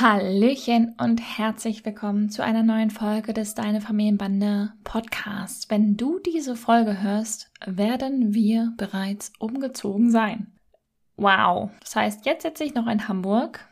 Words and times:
Hallöchen 0.00 0.94
und 0.98 1.20
herzlich 1.20 1.84
willkommen 1.84 2.30
zu 2.30 2.42
einer 2.42 2.62
neuen 2.62 2.90
Folge 2.90 3.34
des 3.34 3.54
Deine 3.54 3.82
Familienbande 3.82 4.72
Podcasts. 4.84 5.68
Wenn 5.68 5.98
du 5.98 6.18
diese 6.18 6.56
Folge 6.56 7.02
hörst, 7.02 7.52
werden 7.66 8.32
wir 8.32 8.72
bereits 8.78 9.34
umgezogen 9.38 10.10
sein. 10.10 10.50
Wow. 11.16 11.72
Das 11.80 11.94
heißt, 11.94 12.24
jetzt 12.24 12.42
sitze 12.42 12.64
ich 12.64 12.72
noch 12.72 12.86
in 12.86 13.06
Hamburg. 13.06 13.68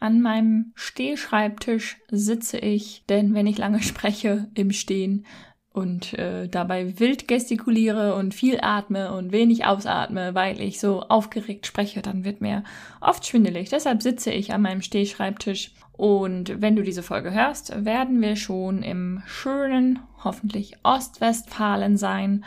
An 0.00 0.22
meinem 0.22 0.72
Stehschreibtisch 0.74 1.98
sitze 2.10 2.56
ich, 2.56 3.04
denn 3.06 3.34
wenn 3.34 3.46
ich 3.46 3.58
lange 3.58 3.82
spreche 3.82 4.48
im 4.54 4.72
Stehen, 4.72 5.26
und 5.76 6.14
äh, 6.14 6.48
dabei 6.48 6.98
wild 6.98 7.28
gestikuliere 7.28 8.14
und 8.14 8.32
viel 8.32 8.58
atme 8.62 9.12
und 9.12 9.30
wenig 9.30 9.66
ausatme, 9.66 10.34
weil 10.34 10.58
ich 10.62 10.80
so 10.80 11.02
aufgeregt 11.02 11.66
spreche, 11.66 12.00
dann 12.00 12.24
wird 12.24 12.40
mir 12.40 12.64
oft 13.02 13.26
schwindelig. 13.26 13.68
Deshalb 13.68 14.02
sitze 14.02 14.30
ich 14.30 14.54
an 14.54 14.62
meinem 14.62 14.80
Stehschreibtisch 14.80 15.72
und 15.92 16.62
wenn 16.62 16.76
du 16.76 16.82
diese 16.82 17.02
Folge 17.02 17.30
hörst, 17.30 17.84
werden 17.84 18.22
wir 18.22 18.36
schon 18.36 18.82
im 18.82 19.22
schönen, 19.26 19.98
hoffentlich 20.24 20.78
Ostwestfalen 20.82 21.98
sein. 21.98 22.46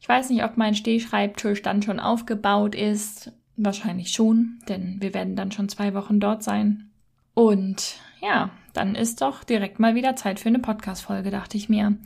Ich 0.00 0.08
weiß 0.08 0.30
nicht, 0.30 0.44
ob 0.44 0.56
mein 0.56 0.76
Stehschreibtisch 0.76 1.62
dann 1.62 1.82
schon 1.82 1.98
aufgebaut 1.98 2.76
ist. 2.76 3.32
Wahrscheinlich 3.56 4.12
schon, 4.12 4.60
denn 4.68 4.98
wir 5.00 5.14
werden 5.14 5.34
dann 5.34 5.50
schon 5.50 5.68
zwei 5.68 5.94
Wochen 5.94 6.20
dort 6.20 6.44
sein. 6.44 6.90
Und 7.34 7.96
ja, 8.20 8.50
dann 8.72 8.94
ist 8.94 9.20
doch 9.20 9.42
direkt 9.42 9.80
mal 9.80 9.96
wieder 9.96 10.14
Zeit 10.14 10.38
für 10.38 10.48
eine 10.48 10.60
Podcast-Folge, 10.60 11.32
dachte 11.32 11.56
ich 11.56 11.68
mir 11.68 11.96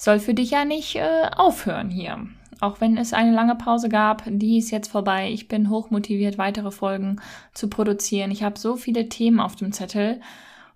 soll 0.00 0.18
für 0.18 0.32
dich 0.32 0.52
ja 0.52 0.64
nicht 0.64 0.96
äh, 0.96 1.28
aufhören 1.36 1.90
hier. 1.90 2.26
Auch 2.60 2.80
wenn 2.80 2.96
es 2.96 3.12
eine 3.12 3.32
lange 3.32 3.54
Pause 3.54 3.90
gab, 3.90 4.22
die 4.26 4.58
ist 4.58 4.70
jetzt 4.70 4.88
vorbei. 4.88 5.30
Ich 5.30 5.46
bin 5.46 5.68
hochmotiviert, 5.68 6.38
weitere 6.38 6.70
Folgen 6.70 7.20
zu 7.52 7.68
produzieren. 7.68 8.30
Ich 8.30 8.42
habe 8.42 8.58
so 8.58 8.76
viele 8.76 9.08
Themen 9.10 9.40
auf 9.40 9.56
dem 9.56 9.72
Zettel. 9.72 10.20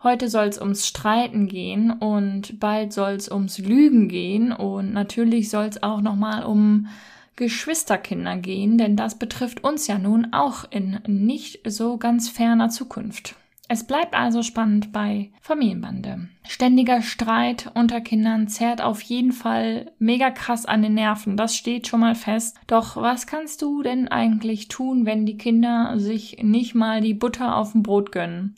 Heute 0.03 0.29
soll 0.29 0.47
es 0.47 0.61
ums 0.61 0.87
Streiten 0.87 1.47
gehen 1.47 1.91
und 1.91 2.61
bald 2.61 2.93
soll 2.93 3.13
es 3.13 3.31
ums 3.31 3.59
Lügen 3.59 4.09
gehen 4.09 4.53
und 4.53 4.93
natürlich 4.93 5.49
soll 5.49 5.65
es 5.65 5.83
auch 5.83 6.03
nochmal 6.03 6.45
um 6.45 6.89
Geschwisterkinder 7.37 8.37
gehen, 8.37 8.77
denn 8.77 8.97
das 8.97 9.19
betrifft 9.19 9.65
uns 9.65 9.87
ja 9.87 9.99
nun 9.99 10.33
auch 10.33 10.65
in 10.71 11.01
nicht 11.07 11.61
so 11.67 11.97
ganz 11.97 12.29
ferner 12.29 12.69
Zukunft. 12.69 13.35
Es 13.67 13.87
bleibt 13.87 14.15
also 14.15 14.43
spannend 14.43 14.93
bei 14.93 15.31
Familienbande. 15.41 16.29
Ständiger 16.47 17.01
Streit 17.01 17.71
unter 17.75 18.03
Kindern 18.03 18.47
zerrt 18.47 18.83
auf 18.83 19.01
jeden 19.01 19.33
Fall 19.33 19.91
mega 19.99 20.31
krass 20.31 20.67
an 20.67 20.83
den 20.83 20.95
Nerven. 20.95 21.39
Das 21.39 21.57
steht 21.57 21.87
schon 21.87 22.01
mal 22.01 22.15
fest. 22.15 22.59
Doch 22.67 22.97
was 22.97 23.27
kannst 23.27 23.63
du 23.63 23.83
denn 23.83 24.09
eigentlich 24.09 24.69
tun, 24.69 25.07
wenn 25.07 25.25
die 25.25 25.39
Kinder 25.39 25.95
sich 25.97 26.43
nicht 26.43 26.75
mal 26.75 27.01
die 27.01 27.15
Butter 27.15 27.57
auf 27.57 27.73
dem 27.73 27.83
Brot 27.83 28.13
gönnen? 28.13 28.55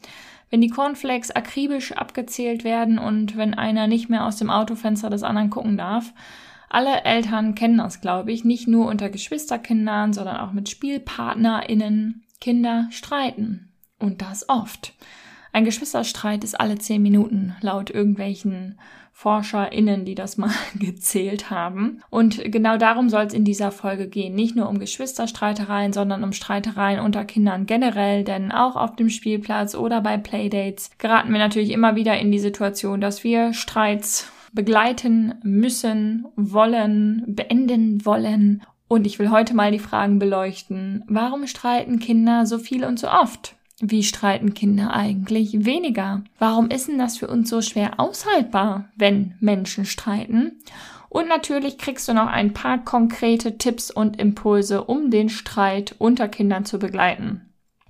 Wenn 0.50 0.60
die 0.60 0.70
Cornflakes 0.70 1.30
akribisch 1.30 1.92
abgezählt 1.92 2.64
werden 2.64 2.98
und 2.98 3.36
wenn 3.36 3.54
einer 3.54 3.86
nicht 3.86 4.08
mehr 4.08 4.26
aus 4.26 4.36
dem 4.36 4.50
Autofenster 4.50 5.08
des 5.08 5.22
anderen 5.22 5.50
gucken 5.50 5.76
darf? 5.76 6.12
Alle 6.68 7.04
Eltern 7.04 7.54
kennen 7.54 7.78
das, 7.78 8.00
glaube 8.00 8.32
ich, 8.32 8.44
nicht 8.44 8.66
nur 8.66 8.88
unter 8.88 9.08
Geschwisterkindern, 9.08 10.12
sondern 10.12 10.38
auch 10.38 10.52
mit 10.52 10.68
SpielpartnerInnen. 10.68 12.24
Kinder 12.40 12.88
streiten. 12.90 13.72
Und 13.98 14.22
das 14.22 14.48
oft. 14.48 14.92
Ein 15.52 15.64
Geschwisterstreit 15.64 16.44
ist 16.44 16.60
alle 16.60 16.76
zehn 16.76 17.00
Minuten, 17.00 17.56
laut 17.62 17.88
irgendwelchen 17.90 18.78
ForscherInnen, 19.12 20.04
die 20.04 20.14
das 20.14 20.36
mal 20.36 20.50
gezählt 20.78 21.48
haben. 21.48 22.02
Und 22.10 22.52
genau 22.52 22.76
darum 22.76 23.08
soll 23.08 23.24
es 23.24 23.32
in 23.32 23.44
dieser 23.44 23.70
Folge 23.70 24.08
gehen. 24.08 24.34
Nicht 24.34 24.54
nur 24.54 24.68
um 24.68 24.78
Geschwisterstreitereien, 24.78 25.94
sondern 25.94 26.22
um 26.22 26.32
Streitereien 26.32 27.00
unter 27.00 27.24
Kindern 27.24 27.64
generell, 27.64 28.24
denn 28.24 28.52
auch 28.52 28.76
auf 28.76 28.94
dem 28.96 29.08
Spielplatz 29.08 29.74
oder 29.74 30.02
bei 30.02 30.18
Playdates 30.18 30.90
geraten 30.98 31.32
wir 31.32 31.38
natürlich 31.38 31.70
immer 31.70 31.96
wieder 31.96 32.18
in 32.18 32.30
die 32.30 32.38
Situation, 32.38 33.00
dass 33.00 33.24
wir 33.24 33.54
Streits 33.54 34.30
begleiten 34.52 35.36
müssen, 35.42 36.26
wollen, 36.36 37.22
beenden 37.26 38.04
wollen. 38.04 38.62
Und 38.86 39.06
ich 39.06 39.18
will 39.18 39.30
heute 39.30 39.54
mal 39.54 39.72
die 39.72 39.78
Fragen 39.78 40.18
beleuchten. 40.18 41.02
Warum 41.08 41.46
streiten 41.46 41.98
Kinder 42.00 42.44
so 42.44 42.58
viel 42.58 42.84
und 42.84 42.98
so 42.98 43.08
oft? 43.08 43.56
Wie 43.80 44.02
streiten 44.02 44.54
Kinder 44.54 44.94
eigentlich 44.94 45.66
weniger? 45.66 46.22
Warum 46.38 46.70
ist 46.70 46.88
denn 46.88 46.98
das 46.98 47.18
für 47.18 47.28
uns 47.28 47.50
so 47.50 47.60
schwer 47.60 48.00
aushaltbar, 48.00 48.88
wenn 48.96 49.34
Menschen 49.38 49.84
streiten? 49.84 50.62
Und 51.10 51.28
natürlich 51.28 51.76
kriegst 51.76 52.08
du 52.08 52.14
noch 52.14 52.26
ein 52.26 52.54
paar 52.54 52.82
konkrete 52.84 53.58
Tipps 53.58 53.90
und 53.90 54.18
Impulse, 54.18 54.84
um 54.84 55.10
den 55.10 55.28
Streit 55.28 55.94
unter 55.98 56.26
Kindern 56.28 56.64
zu 56.64 56.78
begleiten. 56.78 57.42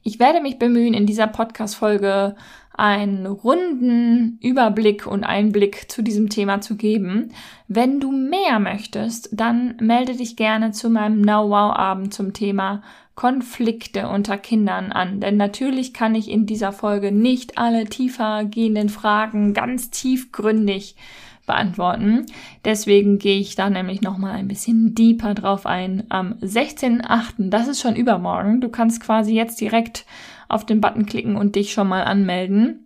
Ich 0.03 0.19
werde 0.19 0.41
mich 0.41 0.59
bemühen, 0.59 0.95
in 0.95 1.07
dieser 1.07 1.27
Podcast-Folge 1.29 2.37
einen 2.77 3.27
runden 3.27 4.39
Überblick 4.43 5.07
und 5.07 5.25
Einblick 5.25 5.91
zu 5.91 6.03
diesem 6.03 6.29
Thema 6.29 6.61
zu 6.61 6.77
geben. 6.77 7.33
Wenn 7.69 8.01
du 8.01 8.13
mehr 8.13 8.59
möchtest, 8.59 9.31
dann 9.33 9.77
melde 9.81 10.17
dich 10.17 10.37
gerne 10.37 10.73
zu 10.73 10.91
meinem 10.91 11.21
Now 11.21 11.49
Wow 11.49 11.77
Abend 11.77 12.13
zum 12.15 12.33
Thema 12.33 12.83
Konflikte 13.15 14.09
unter 14.09 14.37
Kindern 14.37 14.93
an. 14.93 15.21
Denn 15.21 15.39
natürlich 15.39 15.95
kann 15.95 16.15
ich 16.15 16.31
in 16.31 16.45
dieser 16.45 16.73
Folge 16.73 17.13
nicht 17.13 17.57
alle 17.57 17.87
tiefer 17.87 18.45
gehenden 18.45 18.91
Fragen 18.91 19.55
ganz 19.55 19.91
tiefgründig 19.91 20.97
beantworten. 21.47 22.27
Deswegen 22.65 23.19
gehe 23.19 23.39
ich 23.39 23.55
da 23.55 23.71
nämlich 23.71 24.03
nochmal 24.03 24.33
ein 24.33 24.49
bisschen 24.49 24.95
deeper 24.95 25.35
drauf 25.35 25.65
ein. 25.65 26.05
Am 26.09 26.35
16.8., 26.43 27.51
das 27.51 27.69
ist 27.69 27.81
schon 27.81 27.97
übermorgen. 27.97 28.61
Du 28.61 28.69
kannst 28.69 29.01
quasi 29.01 29.35
jetzt 29.35 29.61
direkt 29.61 30.05
auf 30.49 30.67
den 30.67 30.81
Button 30.81 31.07
klicken 31.07 31.37
und 31.37 31.57
dich 31.57 31.73
schon 31.73 31.89
mal 31.89 32.05
anmelden. 32.05 32.83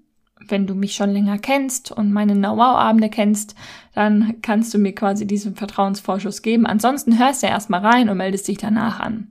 Wenn 0.46 0.66
du 0.66 0.74
mich 0.74 0.94
schon 0.94 1.10
länger 1.10 1.38
kennst 1.38 1.92
und 1.92 2.12
meine 2.12 2.34
Know-how-Abende 2.34 3.10
kennst, 3.10 3.54
dann 3.94 4.36
kannst 4.42 4.72
du 4.72 4.78
mir 4.78 4.94
quasi 4.94 5.26
diesen 5.26 5.54
Vertrauensvorschuss 5.54 6.42
geben. 6.42 6.66
Ansonsten 6.66 7.18
hörst 7.18 7.42
du 7.42 7.46
erstmal 7.46 7.84
rein 7.84 8.08
und 8.08 8.16
meldest 8.16 8.48
dich 8.48 8.58
danach 8.58 9.00
an. 9.00 9.28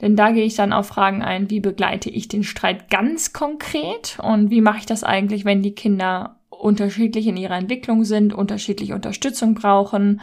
Denn 0.00 0.16
da 0.16 0.30
gehe 0.30 0.44
ich 0.44 0.54
dann 0.54 0.72
auf 0.72 0.86
Fragen 0.86 1.22
ein, 1.22 1.50
wie 1.50 1.60
begleite 1.60 2.08
ich 2.08 2.28
den 2.28 2.44
Streit 2.44 2.88
ganz 2.88 3.32
konkret 3.32 4.18
und 4.22 4.50
wie 4.50 4.60
mache 4.60 4.78
ich 4.78 4.86
das 4.86 5.04
eigentlich, 5.04 5.44
wenn 5.44 5.62
die 5.62 5.74
Kinder 5.74 6.37
unterschiedlich 6.58 7.26
in 7.26 7.36
ihrer 7.36 7.56
Entwicklung 7.56 8.04
sind, 8.04 8.34
unterschiedlich 8.34 8.92
Unterstützung 8.92 9.54
brauchen. 9.54 10.20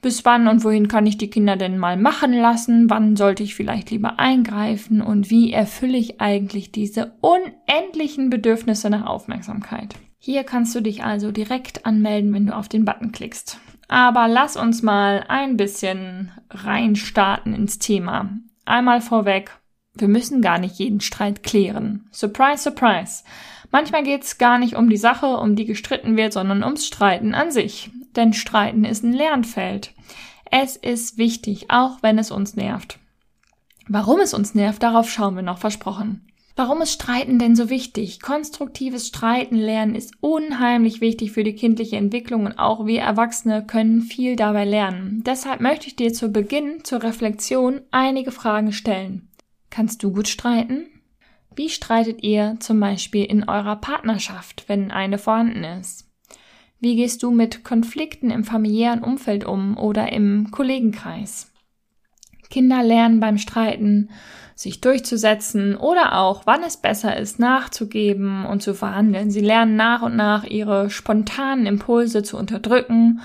Bis 0.00 0.24
wann 0.24 0.48
und 0.48 0.64
wohin 0.64 0.88
kann 0.88 1.06
ich 1.06 1.16
die 1.16 1.30
Kinder 1.30 1.56
denn 1.56 1.78
mal 1.78 1.96
machen 1.96 2.32
lassen? 2.32 2.90
Wann 2.90 3.14
sollte 3.14 3.44
ich 3.44 3.54
vielleicht 3.54 3.90
lieber 3.90 4.18
eingreifen? 4.18 5.00
Und 5.00 5.30
wie 5.30 5.52
erfülle 5.52 5.96
ich 5.96 6.20
eigentlich 6.20 6.72
diese 6.72 7.12
unendlichen 7.20 8.28
Bedürfnisse 8.28 8.90
nach 8.90 9.06
Aufmerksamkeit? 9.06 9.94
Hier 10.18 10.44
kannst 10.44 10.74
du 10.74 10.80
dich 10.80 11.04
also 11.04 11.30
direkt 11.30 11.86
anmelden, 11.86 12.34
wenn 12.34 12.46
du 12.46 12.56
auf 12.56 12.68
den 12.68 12.84
Button 12.84 13.12
klickst. 13.12 13.58
Aber 13.88 14.26
lass 14.26 14.56
uns 14.56 14.82
mal 14.82 15.24
ein 15.28 15.56
bisschen 15.56 16.32
reinstarten 16.50 17.54
ins 17.54 17.78
Thema. 17.78 18.30
Einmal 18.64 19.00
vorweg, 19.00 19.50
wir 19.94 20.08
müssen 20.08 20.40
gar 20.40 20.58
nicht 20.58 20.78
jeden 20.78 21.00
Streit 21.00 21.42
klären. 21.42 22.08
Surprise, 22.10 22.62
surprise. 22.62 23.24
Manchmal 23.72 24.04
geht's 24.04 24.38
gar 24.38 24.58
nicht 24.58 24.76
um 24.76 24.88
die 24.88 24.98
Sache, 24.98 25.38
um 25.38 25.56
die 25.56 25.64
gestritten 25.64 26.16
wird, 26.16 26.34
sondern 26.34 26.62
ums 26.62 26.86
Streiten 26.86 27.34
an 27.34 27.50
sich. 27.50 27.90
Denn 28.14 28.34
Streiten 28.34 28.84
ist 28.84 29.02
ein 29.02 29.14
Lernfeld. 29.14 29.94
Es 30.50 30.76
ist 30.76 31.16
wichtig, 31.16 31.70
auch 31.70 32.02
wenn 32.02 32.18
es 32.18 32.30
uns 32.30 32.54
nervt. 32.54 32.98
Warum 33.88 34.20
es 34.20 34.34
uns 34.34 34.54
nervt, 34.54 34.82
darauf 34.82 35.10
schauen 35.10 35.34
wir 35.34 35.42
noch 35.42 35.56
versprochen. 35.58 36.28
Warum 36.54 36.82
ist 36.82 36.92
Streiten 36.92 37.38
denn 37.38 37.56
so 37.56 37.70
wichtig? 37.70 38.20
Konstruktives 38.20 39.06
Streiten 39.06 39.56
lernen 39.56 39.94
ist 39.94 40.12
unheimlich 40.20 41.00
wichtig 41.00 41.32
für 41.32 41.42
die 41.42 41.54
kindliche 41.54 41.96
Entwicklung 41.96 42.44
und 42.44 42.58
auch 42.58 42.84
wir 42.84 43.00
Erwachsene 43.00 43.64
können 43.66 44.02
viel 44.02 44.36
dabei 44.36 44.66
lernen. 44.66 45.22
Deshalb 45.24 45.62
möchte 45.62 45.86
ich 45.86 45.96
dir 45.96 46.12
zu 46.12 46.28
Beginn 46.28 46.84
zur 46.84 47.02
Reflexion 47.02 47.80
einige 47.90 48.32
Fragen 48.32 48.72
stellen. 48.72 49.30
Kannst 49.70 50.02
du 50.02 50.12
gut 50.12 50.28
streiten? 50.28 50.91
Wie 51.56 51.68
streitet 51.68 52.22
ihr 52.22 52.56
zum 52.60 52.80
Beispiel 52.80 53.24
in 53.24 53.48
eurer 53.48 53.76
Partnerschaft, 53.76 54.64
wenn 54.68 54.90
eine 54.90 55.18
vorhanden 55.18 55.64
ist? 55.64 56.08
Wie 56.80 56.96
gehst 56.96 57.22
du 57.22 57.30
mit 57.30 57.62
Konflikten 57.62 58.30
im 58.30 58.44
familiären 58.44 59.04
Umfeld 59.04 59.44
um 59.44 59.76
oder 59.76 60.12
im 60.12 60.50
Kollegenkreis? 60.50 61.52
Kinder 62.50 62.82
lernen 62.82 63.20
beim 63.20 63.38
Streiten 63.38 64.10
sich 64.54 64.80
durchzusetzen 64.80 65.76
oder 65.76 66.18
auch, 66.18 66.42
wann 66.44 66.62
es 66.62 66.76
besser 66.76 67.16
ist, 67.16 67.38
nachzugeben 67.38 68.44
und 68.44 68.62
zu 68.62 68.74
verhandeln. 68.74 69.30
Sie 69.30 69.40
lernen 69.40 69.76
nach 69.76 70.02
und 70.02 70.16
nach 70.16 70.44
ihre 70.44 70.90
spontanen 70.90 71.66
Impulse 71.66 72.22
zu 72.22 72.36
unterdrücken 72.36 73.20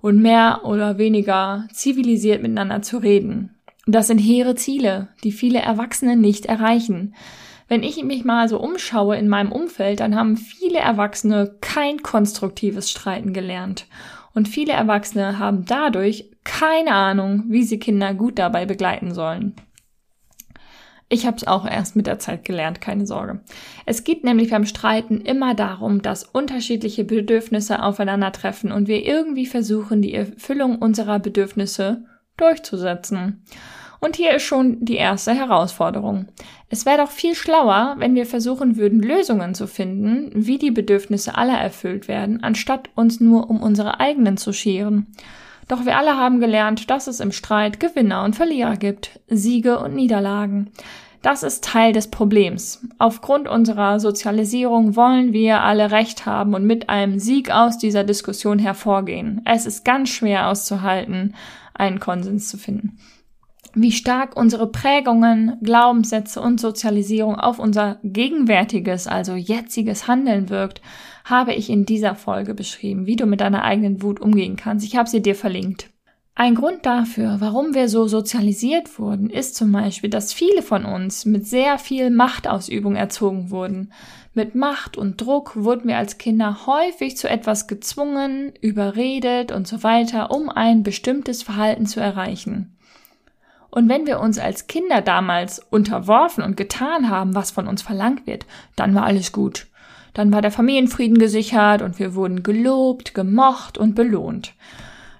und 0.00 0.20
mehr 0.20 0.60
oder 0.64 0.98
weniger 0.98 1.66
zivilisiert 1.72 2.42
miteinander 2.42 2.82
zu 2.82 2.98
reden. 2.98 3.54
Das 3.86 4.06
sind 4.06 4.18
hehre 4.18 4.54
Ziele, 4.54 5.08
die 5.24 5.32
viele 5.32 5.60
Erwachsene 5.60 6.16
nicht 6.16 6.46
erreichen. 6.46 7.14
Wenn 7.68 7.82
ich 7.82 8.02
mich 8.02 8.24
mal 8.24 8.48
so 8.48 8.60
umschaue 8.60 9.16
in 9.16 9.28
meinem 9.28 9.52
Umfeld, 9.52 10.00
dann 10.00 10.16
haben 10.16 10.36
viele 10.36 10.78
Erwachsene 10.78 11.56
kein 11.60 12.02
konstruktives 12.02 12.90
Streiten 12.90 13.32
gelernt. 13.32 13.86
Und 14.34 14.48
viele 14.48 14.72
Erwachsene 14.72 15.38
haben 15.38 15.64
dadurch 15.64 16.30
keine 16.44 16.92
Ahnung, 16.92 17.44
wie 17.48 17.62
sie 17.62 17.78
Kinder 17.78 18.14
gut 18.14 18.38
dabei 18.38 18.66
begleiten 18.66 19.14
sollen. 19.14 19.54
Ich 21.08 21.26
habe 21.26 21.36
es 21.36 21.46
auch 21.46 21.66
erst 21.66 21.96
mit 21.96 22.06
der 22.06 22.18
Zeit 22.18 22.44
gelernt, 22.44 22.80
keine 22.80 23.06
Sorge. 23.06 23.40
Es 23.86 24.04
geht 24.04 24.24
nämlich 24.24 24.50
beim 24.50 24.66
Streiten 24.66 25.20
immer 25.20 25.54
darum, 25.54 26.02
dass 26.02 26.24
unterschiedliche 26.24 27.04
Bedürfnisse 27.04 27.82
aufeinandertreffen 27.82 28.72
und 28.72 28.88
wir 28.88 29.04
irgendwie 29.04 29.46
versuchen, 29.46 30.02
die 30.02 30.14
Erfüllung 30.14 30.78
unserer 30.78 31.18
Bedürfnisse 31.18 32.04
durchzusetzen. 32.36 33.44
Und 34.04 34.16
hier 34.16 34.32
ist 34.34 34.42
schon 34.42 34.84
die 34.84 34.96
erste 34.96 35.32
Herausforderung. 35.32 36.26
Es 36.68 36.84
wäre 36.84 36.98
doch 36.98 37.10
viel 37.10 37.34
schlauer, 37.34 37.94
wenn 37.96 38.14
wir 38.14 38.26
versuchen 38.26 38.76
würden, 38.76 39.00
Lösungen 39.00 39.54
zu 39.54 39.66
finden, 39.66 40.30
wie 40.34 40.58
die 40.58 40.70
Bedürfnisse 40.70 41.38
aller 41.38 41.56
erfüllt 41.56 42.06
werden, 42.06 42.42
anstatt 42.42 42.90
uns 42.96 43.20
nur 43.20 43.48
um 43.48 43.62
unsere 43.62 44.00
eigenen 44.00 44.36
zu 44.36 44.52
scheren. 44.52 45.06
Doch 45.68 45.86
wir 45.86 45.96
alle 45.96 46.18
haben 46.18 46.38
gelernt, 46.38 46.90
dass 46.90 47.06
es 47.06 47.18
im 47.18 47.32
Streit 47.32 47.80
Gewinner 47.80 48.24
und 48.24 48.36
Verlierer 48.36 48.76
gibt, 48.76 49.20
Siege 49.28 49.78
und 49.78 49.94
Niederlagen. 49.94 50.70
Das 51.22 51.42
ist 51.42 51.64
Teil 51.64 51.94
des 51.94 52.08
Problems. 52.08 52.86
Aufgrund 52.98 53.48
unserer 53.48 54.00
Sozialisierung 54.00 54.96
wollen 54.96 55.32
wir 55.32 55.62
alle 55.62 55.92
Recht 55.92 56.26
haben 56.26 56.52
und 56.52 56.66
mit 56.66 56.90
einem 56.90 57.18
Sieg 57.18 57.50
aus 57.50 57.78
dieser 57.78 58.04
Diskussion 58.04 58.58
hervorgehen. 58.58 59.40
Es 59.46 59.64
ist 59.64 59.82
ganz 59.82 60.10
schwer 60.10 60.50
auszuhalten, 60.50 61.34
einen 61.72 62.00
Konsens 62.00 62.50
zu 62.50 62.58
finden 62.58 62.98
wie 63.74 63.92
stark 63.92 64.36
unsere 64.36 64.70
Prägungen, 64.70 65.58
Glaubenssätze 65.62 66.40
und 66.40 66.60
Sozialisierung 66.60 67.36
auf 67.36 67.58
unser 67.58 67.98
gegenwärtiges, 68.02 69.06
also 69.06 69.34
jetziges 69.34 70.08
Handeln 70.08 70.48
wirkt, 70.48 70.80
habe 71.24 71.54
ich 71.54 71.70
in 71.70 71.86
dieser 71.86 72.14
Folge 72.14 72.54
beschrieben, 72.54 73.06
wie 73.06 73.16
du 73.16 73.26
mit 73.26 73.40
deiner 73.40 73.62
eigenen 73.62 74.02
Wut 74.02 74.20
umgehen 74.20 74.56
kannst. 74.56 74.86
Ich 74.86 74.96
habe 74.96 75.08
sie 75.08 75.22
dir 75.22 75.34
verlinkt. 75.34 75.90
Ein 76.36 76.56
Grund 76.56 76.84
dafür, 76.84 77.36
warum 77.38 77.74
wir 77.74 77.88
so 77.88 78.08
sozialisiert 78.08 78.98
wurden, 78.98 79.30
ist 79.30 79.54
zum 79.54 79.70
Beispiel, 79.70 80.10
dass 80.10 80.32
viele 80.32 80.62
von 80.62 80.84
uns 80.84 81.24
mit 81.24 81.46
sehr 81.46 81.78
viel 81.78 82.10
Machtausübung 82.10 82.96
erzogen 82.96 83.52
wurden. 83.52 83.92
Mit 84.32 84.56
Macht 84.56 84.96
und 84.96 85.20
Druck 85.20 85.54
wurden 85.54 85.86
wir 85.86 85.96
als 85.96 86.18
Kinder 86.18 86.66
häufig 86.66 87.16
zu 87.16 87.30
etwas 87.30 87.68
gezwungen, 87.68 88.52
überredet 88.60 89.52
und 89.52 89.68
so 89.68 89.84
weiter, 89.84 90.32
um 90.32 90.48
ein 90.48 90.82
bestimmtes 90.82 91.44
Verhalten 91.44 91.86
zu 91.86 92.00
erreichen. 92.00 92.76
Und 93.74 93.88
wenn 93.88 94.06
wir 94.06 94.20
uns 94.20 94.38
als 94.38 94.68
Kinder 94.68 95.00
damals 95.00 95.58
unterworfen 95.58 96.44
und 96.44 96.56
getan 96.56 97.10
haben, 97.10 97.34
was 97.34 97.50
von 97.50 97.66
uns 97.66 97.82
verlangt 97.82 98.24
wird, 98.24 98.46
dann 98.76 98.94
war 98.94 99.02
alles 99.02 99.32
gut. 99.32 99.66
Dann 100.12 100.32
war 100.32 100.42
der 100.42 100.52
Familienfrieden 100.52 101.18
gesichert 101.18 101.82
und 101.82 101.98
wir 101.98 102.14
wurden 102.14 102.44
gelobt, 102.44 103.14
gemocht 103.14 103.76
und 103.76 103.96
belohnt. 103.96 104.54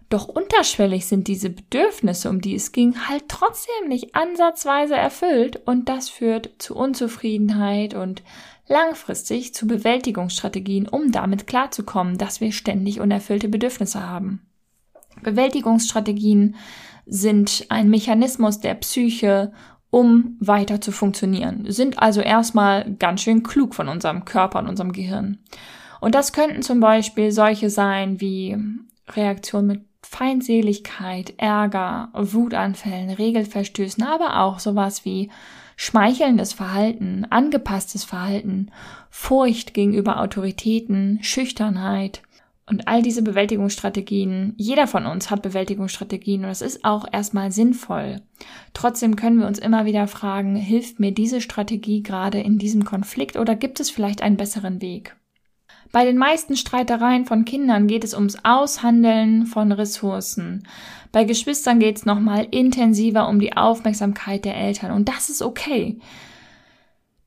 Doch 0.08 0.28
unterschwellig 0.28 1.06
sind 1.06 1.26
diese 1.26 1.50
Bedürfnisse, 1.50 2.30
um 2.30 2.40
die 2.40 2.54
es 2.54 2.70
ging, 2.70 2.94
halt 3.08 3.24
trotzdem 3.26 3.88
nicht 3.88 4.14
ansatzweise 4.14 4.94
erfüllt 4.94 5.60
und 5.66 5.88
das 5.88 6.08
führt 6.08 6.50
zu 6.58 6.76
Unzufriedenheit 6.76 7.94
und 7.94 8.22
langfristig 8.68 9.52
zu 9.52 9.66
Bewältigungsstrategien, 9.66 10.86
um 10.86 11.10
damit 11.10 11.48
klarzukommen, 11.48 12.18
dass 12.18 12.40
wir 12.40 12.52
ständig 12.52 13.00
unerfüllte 13.00 13.48
Bedürfnisse 13.48 14.08
haben. 14.08 14.46
Bewältigungsstrategien 15.24 16.54
sind 17.06 17.66
ein 17.68 17.90
Mechanismus 17.90 18.60
der 18.60 18.74
Psyche, 18.74 19.52
um 19.90 20.36
weiter 20.40 20.80
zu 20.80 20.90
funktionieren, 20.90 21.66
sind 21.68 22.00
also 22.00 22.20
erstmal 22.20 22.94
ganz 22.94 23.22
schön 23.22 23.44
klug 23.44 23.74
von 23.74 23.88
unserem 23.88 24.24
Körper 24.24 24.58
und 24.58 24.68
unserem 24.68 24.92
Gehirn. 24.92 25.38
Und 26.00 26.14
das 26.14 26.32
könnten 26.32 26.62
zum 26.62 26.80
Beispiel 26.80 27.30
solche 27.30 27.70
sein 27.70 28.20
wie 28.20 28.56
Reaktionen 29.08 29.66
mit 29.68 29.82
Feindseligkeit, 30.02 31.34
Ärger, 31.38 32.10
Wutanfällen, 32.12 33.10
Regelverstößen, 33.10 34.02
aber 34.02 34.40
auch 34.40 34.58
sowas 34.58 35.04
wie 35.04 35.30
schmeichelndes 35.76 36.52
Verhalten, 36.52 37.26
angepasstes 37.30 38.04
Verhalten, 38.04 38.70
Furcht 39.10 39.74
gegenüber 39.74 40.20
Autoritäten, 40.20 41.20
Schüchternheit, 41.22 42.22
und 42.66 42.88
all 42.88 43.02
diese 43.02 43.22
Bewältigungsstrategien, 43.22 44.54
jeder 44.56 44.86
von 44.86 45.04
uns 45.04 45.30
hat 45.30 45.42
Bewältigungsstrategien 45.42 46.42
und 46.42 46.48
das 46.48 46.62
ist 46.62 46.84
auch 46.84 47.06
erstmal 47.10 47.52
sinnvoll. 47.52 48.22
Trotzdem 48.72 49.16
können 49.16 49.38
wir 49.38 49.46
uns 49.46 49.58
immer 49.58 49.84
wieder 49.84 50.06
fragen, 50.06 50.56
hilft 50.56 50.98
mir 50.98 51.12
diese 51.12 51.40
Strategie 51.40 52.02
gerade 52.02 52.40
in 52.40 52.58
diesem 52.58 52.84
Konflikt 52.84 53.36
oder 53.36 53.54
gibt 53.54 53.80
es 53.80 53.90
vielleicht 53.90 54.22
einen 54.22 54.38
besseren 54.38 54.80
Weg? 54.80 55.14
Bei 55.92 56.04
den 56.04 56.16
meisten 56.16 56.56
Streitereien 56.56 57.24
von 57.24 57.44
Kindern 57.44 57.86
geht 57.86 58.02
es 58.02 58.14
ums 58.14 58.38
Aushandeln 58.42 59.46
von 59.46 59.70
Ressourcen. 59.70 60.66
Bei 61.12 61.22
Geschwistern 61.24 61.78
geht 61.78 61.98
es 61.98 62.06
nochmal 62.06 62.48
intensiver 62.50 63.28
um 63.28 63.38
die 63.38 63.56
Aufmerksamkeit 63.56 64.44
der 64.44 64.56
Eltern 64.56 64.90
und 64.90 65.08
das 65.08 65.28
ist 65.28 65.42
okay. 65.42 65.98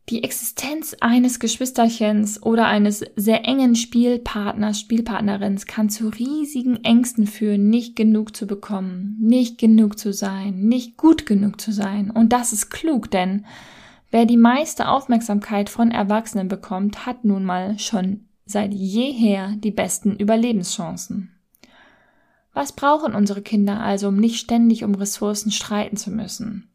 Die 0.09 0.23
Existenz 0.23 0.95
eines 1.01 1.37
Geschwisterchens 1.37 2.41
oder 2.41 2.67
eines 2.67 3.03
sehr 3.17 3.43
engen 3.43 3.75
Spielpartners, 3.75 4.79
Spielpartnerins 4.79 5.65
kann 5.65 5.89
zu 5.89 6.07
riesigen 6.07 6.81
Ängsten 6.85 7.27
führen, 7.27 7.69
nicht 7.69 7.97
genug 7.97 8.33
zu 8.33 8.47
bekommen, 8.47 9.17
nicht 9.19 9.57
genug 9.57 9.99
zu 9.99 10.13
sein, 10.13 10.59
nicht 10.61 10.95
gut 10.95 11.25
genug 11.25 11.59
zu 11.59 11.73
sein. 11.73 12.09
Und 12.09 12.31
das 12.31 12.53
ist 12.53 12.69
klug, 12.69 13.11
denn 13.11 13.45
wer 14.09 14.25
die 14.25 14.37
meiste 14.37 14.87
Aufmerksamkeit 14.87 15.69
von 15.69 15.91
Erwachsenen 15.91 16.47
bekommt, 16.47 17.05
hat 17.05 17.25
nun 17.25 17.43
mal 17.43 17.77
schon 17.77 18.21
seit 18.45 18.73
jeher 18.73 19.57
die 19.57 19.71
besten 19.71 20.15
Überlebenschancen. 20.15 21.33
Was 22.53 22.71
brauchen 22.71 23.13
unsere 23.13 23.41
Kinder 23.41 23.81
also, 23.81 24.07
um 24.07 24.15
nicht 24.15 24.39
ständig 24.39 24.85
um 24.85 24.95
Ressourcen 24.95 25.51
streiten 25.51 25.97
zu 25.97 26.11
müssen? 26.11 26.69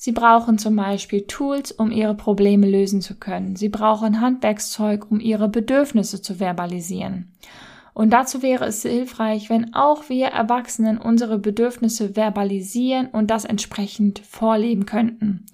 Sie 0.00 0.12
brauchen 0.12 0.58
zum 0.58 0.76
Beispiel 0.76 1.22
Tools, 1.22 1.72
um 1.72 1.90
ihre 1.90 2.14
Probleme 2.14 2.70
lösen 2.70 3.00
zu 3.00 3.16
können. 3.16 3.56
Sie 3.56 3.68
brauchen 3.68 4.20
Handwerkszeug, 4.20 5.10
um 5.10 5.18
ihre 5.18 5.48
Bedürfnisse 5.48 6.22
zu 6.22 6.36
verbalisieren. 6.36 7.32
Und 7.94 8.10
dazu 8.10 8.40
wäre 8.40 8.64
es 8.66 8.82
hilfreich, 8.82 9.50
wenn 9.50 9.74
auch 9.74 10.08
wir 10.08 10.28
Erwachsenen 10.28 10.98
unsere 10.98 11.36
Bedürfnisse 11.36 12.14
verbalisieren 12.14 13.08
und 13.08 13.28
das 13.32 13.44
entsprechend 13.44 14.20
vorleben 14.20 14.86
könnten. 14.86 15.46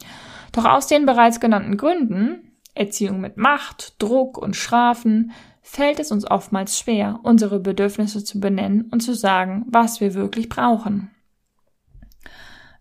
Doch 0.53 0.67
aus 0.67 0.89
den 0.89 1.07
bereits 1.07 1.41
genannten 1.41 1.79
Gründen, 1.79 2.53
Erziehung 2.75 3.23
mit 3.23 3.39
Macht, 3.39 3.95
Druck 3.99 4.37
und 4.37 4.57
Strafen, 4.57 5.33
fällt 5.63 5.99
es 5.99 6.13
uns 6.13 6.31
oftmals 6.31 6.79
schwer, 6.79 7.19
unsere 7.23 7.61
Bedürfnisse 7.61 8.23
zu 8.23 8.41
benennen 8.41 8.91
und 8.91 9.01
zu 9.01 9.15
sagen, 9.15 9.65
was 9.71 10.03
wir 10.03 10.13
wirklich 10.13 10.51
brauchen. 10.51 11.14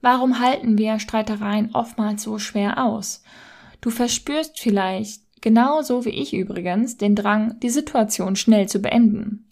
Warum 0.04 0.42
halten 0.42 0.78
wir 0.78 1.00
Streitereien 1.00 1.74
oftmals 1.74 2.24
so 2.24 2.38
schwer 2.38 2.84
aus? 2.86 3.24
Du 3.80 3.90
verspürst 3.90 4.60
vielleicht, 4.60 5.22
genauso 5.40 6.04
wie 6.04 6.10
ich 6.10 6.34
übrigens, 6.34 6.98
den 6.98 7.16
Drang, 7.16 7.58
die 7.62 7.70
Situation 7.70 8.36
schnell 8.36 8.68
zu 8.68 8.80
beenden. 8.80 9.48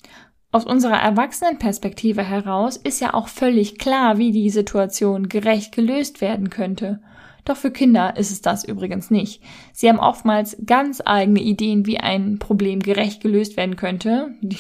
Aus 0.52 0.66
unserer 0.66 1.02
Erwachsenenperspektive 1.02 2.22
heraus 2.22 2.76
ist 2.76 3.00
ja 3.00 3.14
auch 3.14 3.30
völlig 3.30 3.80
klar, 3.80 4.18
wie 4.18 4.34
die 4.34 4.50
Situation 4.50 5.30
gerecht 5.30 5.74
gelöst 5.74 6.20
werden 6.20 6.50
könnte. 6.50 7.00
Doch 7.46 7.58
für 7.58 7.72
Kinder 7.72 8.18
ist 8.18 8.32
es 8.32 8.42
das 8.42 8.64
übrigens 8.64 9.10
nicht. 9.10 9.42
Sie 9.74 9.90
haben 9.90 10.00
oftmals 10.00 10.58
ganz 10.66 11.02
eigene 11.04 11.42
Ideen, 11.42 11.86
wie 11.86 12.00
ein 12.00 12.38
Problem 12.38 12.80
gerecht 12.80 13.22
gelöst 13.22 13.58
werden 13.58 13.76
könnte, 13.76 14.36
die 14.42 14.58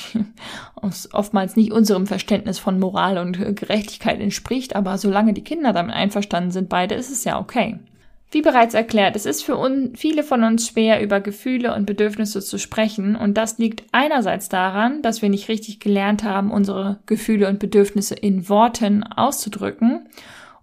oftmals 1.11 1.55
nicht 1.55 1.71
unserem 1.71 2.07
Verständnis 2.07 2.57
von 2.57 2.79
Moral 2.79 3.17
und 3.19 3.37
Gerechtigkeit 3.55 4.19
entspricht, 4.19 4.75
aber 4.75 4.97
solange 4.97 5.33
die 5.33 5.43
Kinder 5.43 5.73
damit 5.73 5.95
einverstanden 5.95 6.51
sind, 6.51 6.69
beide, 6.69 6.95
ist 6.95 7.11
es 7.11 7.23
ja 7.23 7.39
okay. 7.39 7.77
Wie 8.33 8.41
bereits 8.41 8.73
erklärt, 8.73 9.17
es 9.17 9.25
ist 9.25 9.43
für 9.43 9.59
viele 9.93 10.23
von 10.23 10.43
uns 10.43 10.69
schwer, 10.69 11.03
über 11.03 11.19
Gefühle 11.19 11.75
und 11.75 11.85
Bedürfnisse 11.85 12.39
zu 12.39 12.57
sprechen, 12.57 13.17
und 13.17 13.35
das 13.35 13.57
liegt 13.57 13.83
einerseits 13.91 14.47
daran, 14.47 15.01
dass 15.01 15.21
wir 15.21 15.27
nicht 15.27 15.49
richtig 15.49 15.81
gelernt 15.81 16.23
haben, 16.23 16.49
unsere 16.49 16.99
Gefühle 17.07 17.49
und 17.49 17.59
Bedürfnisse 17.59 18.15
in 18.15 18.47
Worten 18.47 19.03
auszudrücken, 19.03 20.07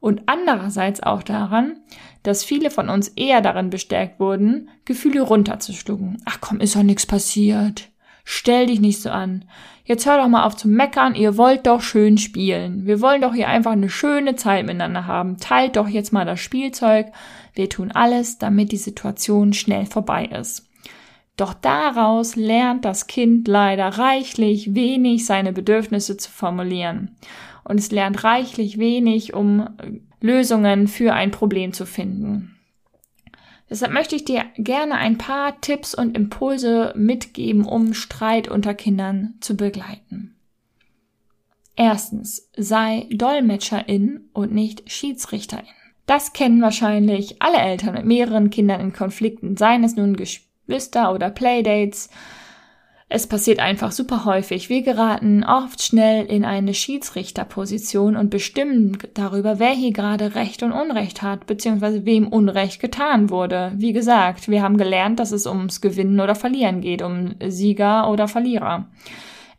und 0.00 0.22
andererseits 0.26 1.02
auch 1.02 1.22
daran, 1.22 1.76
dass 2.22 2.44
viele 2.44 2.70
von 2.70 2.88
uns 2.88 3.08
eher 3.08 3.40
darin 3.40 3.70
bestärkt 3.70 4.20
wurden, 4.20 4.68
Gefühle 4.84 5.22
runterzuschlucken. 5.22 6.22
Ach 6.24 6.38
komm, 6.40 6.60
ist 6.60 6.76
doch 6.76 6.82
nichts 6.82 7.06
passiert. 7.06 7.88
Stell 8.24 8.66
dich 8.66 8.80
nicht 8.80 9.00
so 9.00 9.10
an. 9.10 9.46
Jetzt 9.84 10.04
hör 10.04 10.18
doch 10.18 10.28
mal 10.28 10.44
auf 10.44 10.54
zu 10.54 10.68
meckern, 10.68 11.14
ihr 11.14 11.38
wollt 11.38 11.66
doch 11.66 11.80
schön 11.80 12.18
spielen. 12.18 12.84
Wir 12.84 13.00
wollen 13.00 13.22
doch 13.22 13.32
hier 13.32 13.48
einfach 13.48 13.72
eine 13.72 13.88
schöne 13.88 14.36
Zeit 14.36 14.66
miteinander 14.66 15.06
haben. 15.06 15.38
Teilt 15.38 15.76
doch 15.76 15.88
jetzt 15.88 16.12
mal 16.12 16.26
das 16.26 16.38
Spielzeug. 16.38 17.06
Wir 17.54 17.70
tun 17.70 17.90
alles, 17.90 18.36
damit 18.36 18.70
die 18.70 18.76
Situation 18.76 19.54
schnell 19.54 19.86
vorbei 19.86 20.26
ist. 20.26 20.67
Doch 21.38 21.54
daraus 21.54 22.34
lernt 22.34 22.84
das 22.84 23.06
Kind 23.06 23.46
leider 23.46 23.86
reichlich 23.86 24.74
wenig, 24.74 25.24
seine 25.24 25.52
Bedürfnisse 25.52 26.16
zu 26.16 26.30
formulieren. 26.30 27.16
Und 27.62 27.78
es 27.78 27.92
lernt 27.92 28.24
reichlich 28.24 28.78
wenig, 28.78 29.34
um 29.34 29.68
Lösungen 30.20 30.88
für 30.88 31.14
ein 31.14 31.30
Problem 31.30 31.72
zu 31.72 31.86
finden. 31.86 32.56
Deshalb 33.70 33.92
möchte 33.92 34.16
ich 34.16 34.24
dir 34.24 34.46
gerne 34.56 34.94
ein 34.94 35.16
paar 35.16 35.60
Tipps 35.60 35.94
und 35.94 36.16
Impulse 36.16 36.92
mitgeben, 36.96 37.64
um 37.64 37.94
Streit 37.94 38.48
unter 38.48 38.74
Kindern 38.74 39.34
zu 39.40 39.56
begleiten. 39.56 40.34
Erstens, 41.76 42.50
sei 42.56 43.06
Dolmetscherin 43.12 44.28
und 44.32 44.52
nicht 44.52 44.90
Schiedsrichterin. 44.90 45.66
Das 46.06 46.32
kennen 46.32 46.62
wahrscheinlich 46.62 47.40
alle 47.40 47.58
Eltern 47.58 47.94
mit 47.94 48.06
mehreren 48.06 48.50
Kindern 48.50 48.80
in 48.80 48.92
Konflikten, 48.92 49.56
seien 49.56 49.84
es 49.84 49.94
nun 49.94 50.16
Geschwister 50.68 51.14
oder 51.14 51.30
Playdates, 51.30 52.10
es 53.10 53.26
passiert 53.26 53.58
einfach 53.58 53.90
super 53.90 54.26
häufig. 54.26 54.68
Wir 54.68 54.82
geraten 54.82 55.42
oft 55.42 55.82
schnell 55.82 56.26
in 56.26 56.44
eine 56.44 56.74
Schiedsrichterposition 56.74 58.16
und 58.16 58.28
bestimmen 58.28 58.98
darüber, 59.14 59.58
wer 59.58 59.70
hier 59.70 59.92
gerade 59.92 60.34
Recht 60.34 60.62
und 60.62 60.72
Unrecht 60.72 61.22
hat, 61.22 61.46
beziehungsweise 61.46 62.04
wem 62.04 62.28
Unrecht 62.28 62.80
getan 62.80 63.30
wurde. 63.30 63.72
Wie 63.76 63.94
gesagt, 63.94 64.48
wir 64.50 64.62
haben 64.62 64.76
gelernt, 64.76 65.20
dass 65.20 65.32
es 65.32 65.46
ums 65.46 65.80
Gewinnen 65.80 66.20
oder 66.20 66.34
Verlieren 66.34 66.82
geht, 66.82 67.00
um 67.00 67.34
Sieger 67.46 68.10
oder 68.10 68.28
Verlierer. 68.28 68.88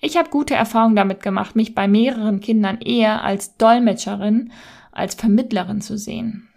Ich 0.01 0.15
habe 0.15 0.29
gute 0.29 0.53
Erfahrungen 0.53 0.95
damit 0.95 1.23
gemacht, 1.23 1.55
mich 1.55 1.73
bei 1.73 1.87
mehreren 1.87 2.41
Kindern 2.41 2.79
eher 2.81 3.23
als 3.23 3.57
Dolmetscherin, 3.57 4.51
als 4.91 5.15
Vermittlerin 5.15 5.81
zu 5.81 5.97
sehen. 5.97 6.48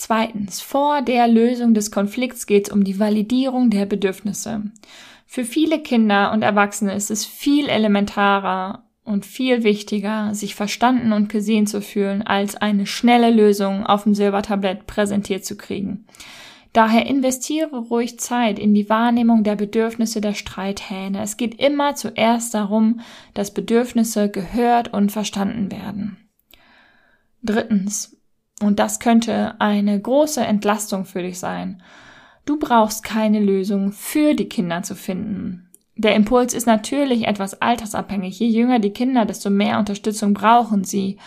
Zweitens, 0.00 0.62
vor 0.62 1.02
der 1.02 1.28
Lösung 1.28 1.74
des 1.74 1.90
Konflikts 1.90 2.46
geht 2.46 2.68
es 2.68 2.72
um 2.72 2.84
die 2.84 2.98
Validierung 2.98 3.68
der 3.68 3.84
Bedürfnisse. 3.84 4.62
Für 5.26 5.44
viele 5.44 5.78
Kinder 5.78 6.32
und 6.32 6.40
Erwachsene 6.40 6.94
ist 6.94 7.10
es 7.10 7.26
viel 7.26 7.68
elementarer 7.68 8.84
und 9.04 9.26
viel 9.26 9.62
wichtiger, 9.62 10.34
sich 10.34 10.54
verstanden 10.54 11.12
und 11.12 11.28
gesehen 11.28 11.66
zu 11.66 11.82
fühlen, 11.82 12.22
als 12.22 12.56
eine 12.56 12.86
schnelle 12.86 13.28
Lösung 13.28 13.84
auf 13.84 14.04
dem 14.04 14.14
Silbertablett 14.14 14.86
präsentiert 14.86 15.44
zu 15.44 15.58
kriegen. 15.58 16.06
Daher 16.72 17.04
investiere 17.04 17.76
ruhig 17.76 18.18
Zeit 18.18 18.58
in 18.58 18.72
die 18.72 18.88
Wahrnehmung 18.88 19.44
der 19.44 19.56
Bedürfnisse 19.56 20.22
der 20.22 20.32
Streithähne. 20.32 21.20
Es 21.20 21.36
geht 21.36 21.60
immer 21.60 21.94
zuerst 21.94 22.54
darum, 22.54 23.00
dass 23.34 23.52
Bedürfnisse 23.52 24.30
gehört 24.30 24.94
und 24.94 25.12
verstanden 25.12 25.70
werden. 25.70 26.16
Drittens, 27.42 28.16
und 28.62 28.78
das 28.78 29.00
könnte 29.00 29.60
eine 29.60 29.98
große 30.00 30.40
Entlastung 30.40 31.04
für 31.04 31.22
dich 31.22 31.38
sein, 31.38 31.82
Du 32.50 32.58
brauchst 32.58 33.04
keine 33.04 33.38
Lösung 33.38 33.92
für 33.92 34.34
die 34.34 34.48
Kinder 34.48 34.82
zu 34.82 34.94
finden. 34.94 35.68
Der 35.96 36.14
Impuls 36.14 36.54
ist 36.54 36.66
natürlich 36.66 37.28
etwas 37.28 37.60
altersabhängig. 37.60 38.40
Je 38.40 38.48
jünger 38.48 38.78
die 38.78 38.92
Kinder, 38.92 39.24
desto 39.24 39.50
mehr 39.50 39.78
Unterstützung 39.78 40.34
brauchen 40.34 40.82
sie. 40.82 41.18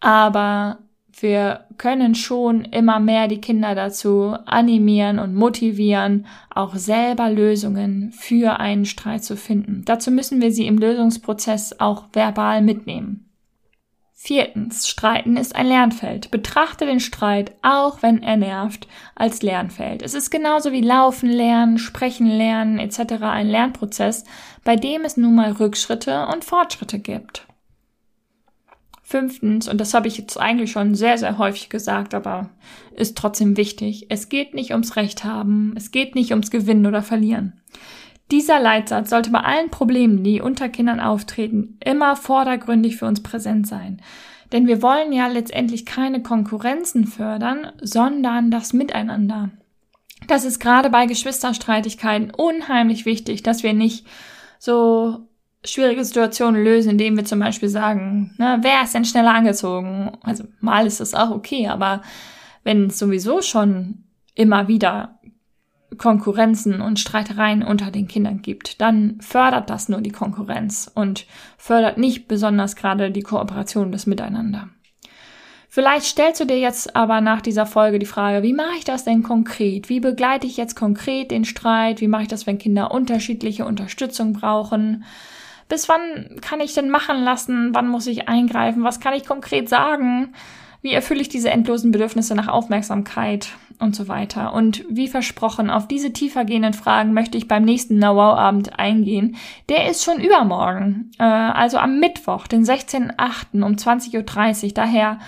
Aber 0.00 0.78
wir 1.20 1.66
können 1.76 2.14
schon 2.14 2.64
immer 2.64 3.00
mehr 3.00 3.28
die 3.28 3.40
Kinder 3.40 3.74
dazu 3.74 4.36
animieren 4.46 5.18
und 5.18 5.34
motivieren, 5.34 6.26
auch 6.48 6.76
selber 6.76 7.30
Lösungen 7.30 8.12
für 8.12 8.58
einen 8.58 8.84
Streit 8.84 9.24
zu 9.24 9.36
finden. 9.36 9.82
Dazu 9.84 10.10
müssen 10.10 10.40
wir 10.40 10.52
sie 10.52 10.66
im 10.66 10.78
Lösungsprozess 10.78 11.80
auch 11.80 12.04
verbal 12.12 12.62
mitnehmen. 12.62 13.23
Viertens, 14.26 14.88
Streiten 14.88 15.36
ist 15.36 15.54
ein 15.54 15.66
Lernfeld. 15.66 16.30
Betrachte 16.30 16.86
den 16.86 16.98
Streit, 16.98 17.52
auch 17.60 18.00
wenn 18.00 18.22
er 18.22 18.38
nervt, 18.38 18.88
als 19.14 19.42
Lernfeld. 19.42 20.00
Es 20.00 20.14
ist 20.14 20.30
genauso 20.30 20.72
wie 20.72 20.80
Laufen 20.80 21.28
lernen, 21.28 21.76
Sprechen 21.76 22.26
lernen 22.26 22.78
etc. 22.78 23.20
ein 23.20 23.48
Lernprozess, 23.48 24.24
bei 24.64 24.76
dem 24.76 25.02
es 25.02 25.18
nun 25.18 25.34
mal 25.34 25.52
Rückschritte 25.52 26.26
und 26.32 26.42
Fortschritte 26.42 27.00
gibt. 27.00 27.46
Fünftens, 29.02 29.68
und 29.68 29.78
das 29.78 29.92
habe 29.92 30.08
ich 30.08 30.16
jetzt 30.16 30.40
eigentlich 30.40 30.72
schon 30.72 30.94
sehr, 30.94 31.18
sehr 31.18 31.36
häufig 31.36 31.68
gesagt, 31.68 32.14
aber 32.14 32.48
ist 32.96 33.18
trotzdem 33.18 33.58
wichtig, 33.58 34.06
es 34.08 34.30
geht 34.30 34.54
nicht 34.54 34.70
ums 34.70 34.96
Recht 34.96 35.24
haben, 35.24 35.74
es 35.76 35.90
geht 35.90 36.14
nicht 36.14 36.30
ums 36.30 36.50
Gewinnen 36.50 36.86
oder 36.86 37.02
Verlieren. 37.02 37.60
Dieser 38.30 38.58
Leitsatz 38.58 39.10
sollte 39.10 39.30
bei 39.30 39.40
allen 39.40 39.70
Problemen, 39.70 40.24
die 40.24 40.40
unter 40.40 40.68
Kindern 40.68 41.00
auftreten, 41.00 41.78
immer 41.84 42.16
vordergründig 42.16 42.96
für 42.96 43.06
uns 43.06 43.22
präsent 43.22 43.66
sein. 43.66 44.00
Denn 44.52 44.66
wir 44.66 44.82
wollen 44.82 45.12
ja 45.12 45.26
letztendlich 45.26 45.84
keine 45.84 46.22
Konkurrenzen 46.22 47.06
fördern, 47.06 47.72
sondern 47.80 48.50
das 48.50 48.72
Miteinander. 48.72 49.50
Das 50.26 50.44
ist 50.44 50.58
gerade 50.58 50.90
bei 50.90 51.06
Geschwisterstreitigkeiten 51.06 52.30
unheimlich 52.30 53.04
wichtig, 53.04 53.42
dass 53.42 53.62
wir 53.62 53.74
nicht 53.74 54.06
so 54.58 55.28
schwierige 55.64 56.04
Situationen 56.04 56.62
lösen, 56.62 56.92
indem 56.92 57.16
wir 57.16 57.24
zum 57.24 57.40
Beispiel 57.40 57.68
sagen, 57.68 58.34
ne, 58.38 58.58
wer 58.62 58.82
ist 58.82 58.94
denn 58.94 59.04
schneller 59.04 59.34
angezogen? 59.34 60.12
Also 60.22 60.44
mal 60.60 60.86
ist 60.86 61.00
das 61.00 61.14
auch 61.14 61.30
okay, 61.30 61.68
aber 61.68 62.02
wenn 62.62 62.86
es 62.86 62.98
sowieso 62.98 63.42
schon 63.42 64.04
immer 64.34 64.68
wieder 64.68 65.13
Konkurrenzen 65.96 66.80
und 66.80 66.98
Streitereien 66.98 67.62
unter 67.62 67.90
den 67.90 68.08
Kindern 68.08 68.42
gibt, 68.42 68.80
dann 68.80 69.18
fördert 69.20 69.70
das 69.70 69.88
nur 69.88 70.00
die 70.00 70.10
Konkurrenz 70.10 70.90
und 70.94 71.26
fördert 71.56 71.98
nicht 71.98 72.28
besonders 72.28 72.76
gerade 72.76 73.10
die 73.10 73.22
Kooperation 73.22 73.92
des 73.92 74.06
Miteinander. 74.06 74.68
Vielleicht 75.74 76.06
stellst 76.06 76.40
du 76.40 76.44
dir 76.44 76.60
jetzt 76.60 76.94
aber 76.94 77.20
nach 77.20 77.40
dieser 77.40 77.66
Folge 77.66 77.98
die 77.98 78.06
Frage, 78.06 78.44
wie 78.44 78.52
mache 78.52 78.76
ich 78.78 78.84
das 78.84 79.02
denn 79.02 79.24
konkret? 79.24 79.88
Wie 79.88 79.98
begleite 79.98 80.46
ich 80.46 80.56
jetzt 80.56 80.76
konkret 80.76 81.32
den 81.32 81.44
Streit? 81.44 82.00
Wie 82.00 82.06
mache 82.06 82.22
ich 82.22 82.28
das, 82.28 82.46
wenn 82.46 82.58
Kinder 82.58 82.92
unterschiedliche 82.92 83.64
Unterstützung 83.64 84.34
brauchen? 84.34 85.02
Bis 85.68 85.88
wann 85.88 86.36
kann 86.40 86.60
ich 86.60 86.74
denn 86.74 86.90
machen 86.90 87.24
lassen? 87.24 87.70
Wann 87.74 87.88
muss 87.88 88.06
ich 88.06 88.28
eingreifen? 88.28 88.84
Was 88.84 89.00
kann 89.00 89.14
ich 89.14 89.26
konkret 89.26 89.68
sagen? 89.68 90.34
Wie 90.80 90.92
erfülle 90.92 91.22
ich 91.22 91.28
diese 91.28 91.50
endlosen 91.50 91.90
Bedürfnisse 91.90 92.36
nach 92.36 92.46
Aufmerksamkeit 92.46 93.48
und 93.78 93.96
so 93.96 94.08
weiter? 94.08 94.52
Und 94.52 94.84
wie 94.88 95.08
versprochen, 95.08 95.70
auf 95.70 95.88
diese 95.88 96.12
tiefergehenden 96.12 96.74
Fragen 96.74 97.12
möchte 97.12 97.38
ich 97.38 97.48
beim 97.48 97.64
nächsten 97.64 97.96
Know-Abend 97.96 98.78
eingehen. 98.78 99.36
Der 99.68 99.88
ist 99.88 100.04
schon 100.04 100.20
übermorgen, 100.20 101.10
äh, 101.18 101.24
also 101.24 101.78
am 101.78 102.00
Mittwoch, 102.00 102.46
den 102.46 102.64
16.08. 102.64 103.62
um 103.62 103.74
20.30 103.74 104.64
Uhr. 104.64 104.72
Daher 104.74 105.18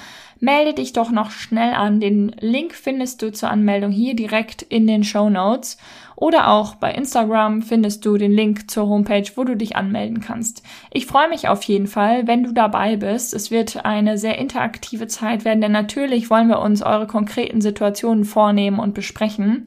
melde 0.40 0.74
dich 0.74 0.92
doch 0.92 1.10
noch 1.10 1.30
schnell 1.30 1.74
an. 1.74 2.00
Den 2.00 2.34
Link 2.40 2.74
findest 2.74 3.22
du 3.22 3.32
zur 3.32 3.50
Anmeldung 3.50 3.90
hier 3.90 4.14
direkt 4.14 4.62
in 4.62 4.86
den 4.86 5.04
Show 5.04 5.30
Notes. 5.30 5.78
Oder 6.16 6.48
auch 6.48 6.76
bei 6.76 6.92
Instagram 6.92 7.60
findest 7.60 8.04
du 8.06 8.16
den 8.16 8.32
Link 8.32 8.70
zur 8.70 8.88
Homepage, 8.88 9.30
wo 9.36 9.44
du 9.44 9.54
dich 9.54 9.76
anmelden 9.76 10.22
kannst. 10.22 10.62
Ich 10.90 11.04
freue 11.04 11.28
mich 11.28 11.48
auf 11.48 11.62
jeden 11.64 11.86
Fall, 11.86 12.26
wenn 12.26 12.42
du 12.42 12.52
dabei 12.52 12.96
bist. 12.96 13.34
Es 13.34 13.50
wird 13.50 13.84
eine 13.84 14.16
sehr 14.16 14.38
interaktive 14.38 15.08
Zeit 15.08 15.44
werden, 15.44 15.60
denn 15.60 15.72
natürlich 15.72 16.30
wollen 16.30 16.48
wir 16.48 16.60
uns 16.60 16.82
eure 16.82 17.06
konkreten 17.06 17.60
Situationen 17.60 18.24
vornehmen 18.24 18.78
und 18.78 18.94
besprechen. 18.94 19.66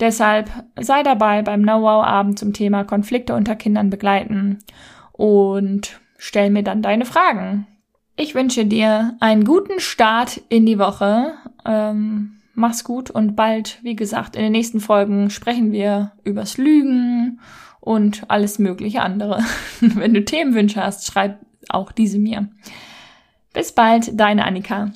Deshalb 0.00 0.50
sei 0.80 1.02
dabei 1.02 1.42
beim 1.42 1.62
Know-How-Abend 1.62 2.38
zum 2.38 2.54
Thema 2.54 2.84
Konflikte 2.84 3.34
unter 3.34 3.54
Kindern 3.54 3.90
begleiten 3.90 4.60
und 5.12 6.00
stell 6.16 6.48
mir 6.48 6.62
dann 6.62 6.80
deine 6.80 7.04
Fragen. 7.04 7.66
Ich 8.16 8.34
wünsche 8.34 8.64
dir 8.64 9.16
einen 9.20 9.44
guten 9.44 9.78
Start 9.78 10.40
in 10.48 10.64
die 10.64 10.78
Woche. 10.78 11.34
Ähm, 11.66 12.38
mach's 12.54 12.84
gut 12.84 13.10
und 13.10 13.36
bald, 13.36 13.78
wie 13.82 13.96
gesagt, 13.96 14.36
in 14.36 14.42
den 14.42 14.52
nächsten 14.52 14.80
Folgen 14.80 15.30
sprechen 15.30 15.72
wir 15.72 16.12
übers 16.24 16.58
Lügen 16.58 17.40
und 17.80 18.30
alles 18.30 18.58
mögliche 18.58 19.02
andere. 19.02 19.42
Wenn 19.80 20.14
du 20.14 20.24
Themenwünsche 20.24 20.82
hast, 20.82 21.06
schreib 21.06 21.38
auch 21.68 21.92
diese 21.92 22.18
mir. 22.18 22.48
Bis 23.52 23.72
bald, 23.72 24.18
deine 24.18 24.44
Annika. 24.44 24.90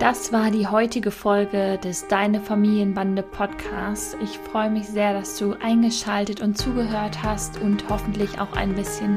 Das 0.00 0.32
war 0.32 0.50
die 0.50 0.66
heutige 0.66 1.10
Folge 1.10 1.78
des 1.82 2.08
Deine 2.08 2.40
Familienbande 2.40 3.22
Podcasts. 3.22 4.16
Ich 4.22 4.38
freue 4.38 4.68
mich 4.68 4.86
sehr, 4.86 5.14
dass 5.14 5.38
du 5.38 5.54
eingeschaltet 5.62 6.42
und 6.42 6.58
zugehört 6.58 7.22
hast 7.22 7.60
und 7.60 7.88
hoffentlich 7.88 8.38
auch 8.38 8.54
ein 8.54 8.74
bisschen 8.74 9.16